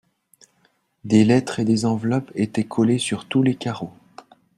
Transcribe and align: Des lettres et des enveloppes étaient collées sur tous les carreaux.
Des 1.03 1.23
lettres 1.23 1.59
et 1.59 1.63
des 1.63 1.85
enveloppes 1.85 2.31
étaient 2.33 2.63
collées 2.63 2.97
sur 2.97 3.27
tous 3.27 3.43
les 3.43 3.53
carreaux. 3.55 3.93